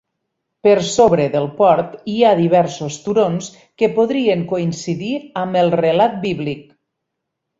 [0.67, 3.51] Per sobre del port hi ha diversos turons
[3.81, 6.65] que podrien coincidir amb el relat bíblic.